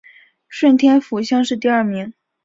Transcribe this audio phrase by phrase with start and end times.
[0.49, 2.11] 顺天府乡试第二名。